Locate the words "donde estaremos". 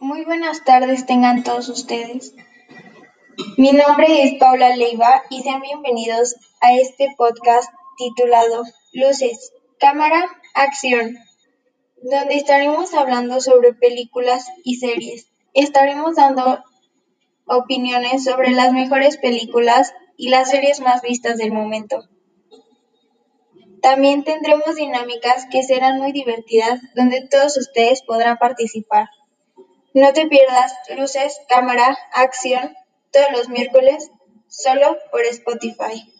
12.02-12.94